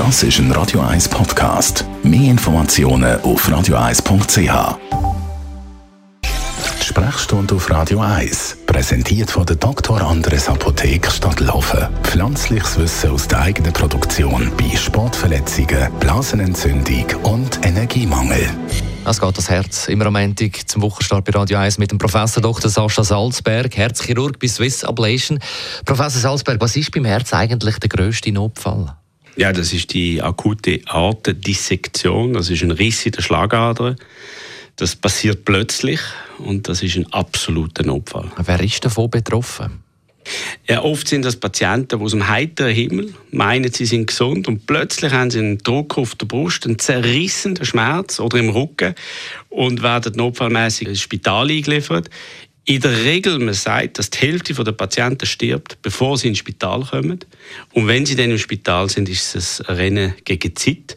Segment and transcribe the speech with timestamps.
[0.00, 1.84] Das ist ein Radio 1 Podcast.
[2.02, 4.78] Mehr Informationen auf radio1.ch.
[6.24, 10.00] Die Sprechstunde auf Radio 1, präsentiert von der Dr.
[10.00, 11.86] Andres Apotheke Stadtlaufen.
[12.02, 18.48] Pflanzliches Wissen aus der eigenen Produktion bei Sportverletzungen, Blasenentzündung und Energiemangel.
[19.04, 22.70] Es geht das Herz im Romantik zum Wochenstart bei Radio 1 mit dem Professor Dr.
[22.70, 25.38] Sascha Salzberg, Herzchirurg bei Swiss Ablation.
[25.84, 28.94] Professor Salzberg, was ist beim Herz eigentlich der grösste Notfall?
[29.40, 32.34] Ja, das ist die akute Aortendissektion.
[32.34, 33.96] Das ist ein Riss in der Schlagader.
[34.76, 35.98] Das passiert plötzlich
[36.36, 38.30] und das ist ein absoluter Notfall.
[38.36, 39.82] Wer ist davon betroffen?
[40.68, 44.66] Ja, oft sind das Patienten, die aus dem heiteren Himmel meinen, sie sind gesund und
[44.66, 48.94] plötzlich haben sie einen Druck auf der Brust, einen zerrissenen Schmerz oder im Rücken
[49.48, 52.10] und werden notfallmäßig ins Spital eingeliefert.
[52.70, 56.84] In der Regel, man sagt, dass die Hälfte der Patienten stirbt, bevor sie ins Spital
[56.84, 57.18] kommen.
[57.72, 60.96] Und wenn sie dann im Spital sind, ist es ein Rennen gegen Zeit.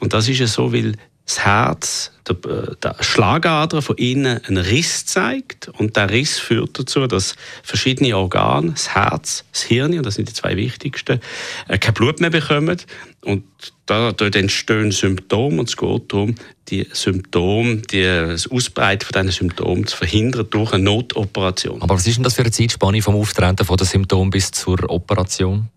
[0.00, 4.58] Und das ist ja so, weil das Herz, der, äh, der Schlagader von innen einen
[4.58, 10.04] Riss zeigt und der Riss führt dazu, dass verschiedene Organe, das Herz, das Hirn, und
[10.04, 11.20] das sind die zwei wichtigsten,
[11.68, 12.76] äh, kein Blut mehr bekommen
[13.24, 13.44] und
[13.86, 16.34] da, dort entstehen Symptome und es geht darum,
[16.68, 21.82] die Symptome, die, das Ausbreiten von diesen Symptomen zu verhindern durch eine Notoperation.
[21.82, 24.88] Aber was ist denn das für eine Zeitspanne vom Auftreten von den Symptomen bis zur
[24.88, 25.68] Operation?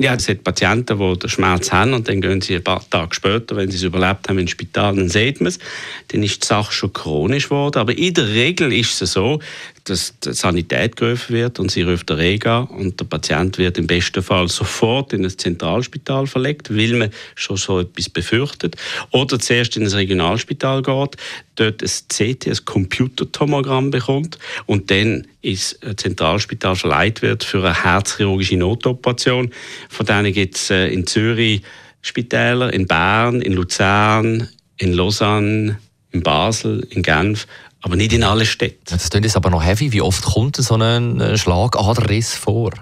[0.00, 3.16] Ja, es hat Patienten, die den Schmerz haben und dann gehen sie ein paar Tage
[3.16, 5.58] später, wenn sie es überlebt haben, ins Spital, dann sieht man es.
[6.06, 7.80] Dann ist die Sache schon chronisch geworden.
[7.80, 9.40] Aber in der Regel ist es so,
[9.88, 13.86] dass die Sanität gerufen wird und sie ruft der Rega und der Patient wird im
[13.86, 18.76] besten Fall sofort in ein Zentralspital verlegt, weil man schon so etwas befürchtet.
[19.10, 21.16] Oder zuerst in ein Regionalspital geht,
[21.56, 28.56] dort ein CT, ein Computertomogramm bekommt und dann ins Zentralspital verleiht wird für eine herzchirurgische
[28.56, 29.50] Notoperation.
[29.88, 31.62] Von denen gibt es äh, in Zürich
[32.00, 35.78] Spitäler, in Bern, in Luzern, in Lausanne,
[36.10, 37.46] in Basel, in Genf
[37.80, 38.84] aber nicht in allen Städten.
[38.86, 39.92] Das klingt jetzt aber noch heavy.
[39.92, 42.72] Wie oft kommt so ein Schlagaderriss vor?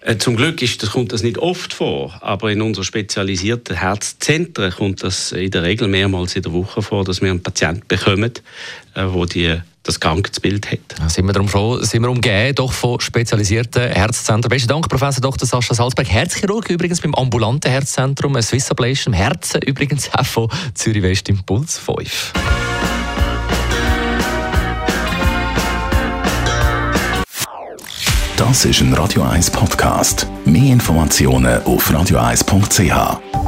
[0.00, 4.70] Äh, zum Glück ist, das kommt das nicht oft vor, aber in unseren spezialisierten Herzzentren
[4.70, 8.32] kommt das in der Regel mehrmals in der Woche vor, dass wir einen Patienten bekommen,
[8.94, 10.98] äh, wo die das Krankheitsbild hat.
[10.98, 14.48] Ja, sind wir darum froh, sind wir umgeben doch von spezialisierten Herzzentren.
[14.48, 15.46] Besten Dank, Professor Dr.
[15.46, 21.02] Sascha Salzberg, Herzchirurg übrigens beim ambulanten Herzzentrum Swiss Ablation im Herzen, übrigens auch von Zürich
[21.02, 22.32] West Impuls 5.
[28.36, 30.26] Das ist ein Radio 1 Podcast.
[30.44, 33.43] Mehr Informationen auf radio1.ch.